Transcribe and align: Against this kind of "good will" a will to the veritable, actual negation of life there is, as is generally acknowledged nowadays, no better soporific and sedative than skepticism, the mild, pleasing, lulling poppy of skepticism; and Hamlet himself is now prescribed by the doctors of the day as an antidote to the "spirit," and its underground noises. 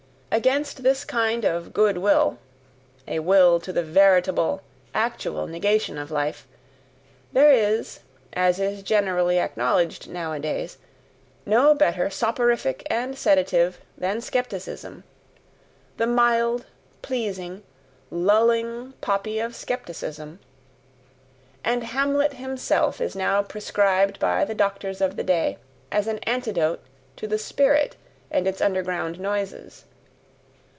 Against 0.33 0.83
this 0.83 1.03
kind 1.03 1.43
of 1.43 1.73
"good 1.73 1.97
will" 1.97 2.37
a 3.05 3.19
will 3.19 3.59
to 3.59 3.73
the 3.73 3.83
veritable, 3.83 4.61
actual 4.93 5.45
negation 5.45 5.97
of 5.97 6.09
life 6.09 6.47
there 7.33 7.51
is, 7.51 7.99
as 8.31 8.57
is 8.57 8.81
generally 8.81 9.39
acknowledged 9.41 10.09
nowadays, 10.09 10.77
no 11.45 11.73
better 11.73 12.09
soporific 12.09 12.87
and 12.89 13.17
sedative 13.17 13.81
than 13.97 14.21
skepticism, 14.21 15.03
the 15.97 16.07
mild, 16.07 16.65
pleasing, 17.01 17.61
lulling 18.09 18.93
poppy 19.01 19.37
of 19.37 19.53
skepticism; 19.53 20.39
and 21.61 21.83
Hamlet 21.83 22.35
himself 22.35 23.01
is 23.01 23.17
now 23.17 23.43
prescribed 23.43 24.17
by 24.17 24.45
the 24.45 24.55
doctors 24.55 25.01
of 25.01 25.17
the 25.17 25.23
day 25.25 25.57
as 25.91 26.07
an 26.07 26.19
antidote 26.19 26.79
to 27.17 27.27
the 27.27 27.37
"spirit," 27.37 27.97
and 28.31 28.47
its 28.47 28.61
underground 28.61 29.19
noises. 29.19 29.83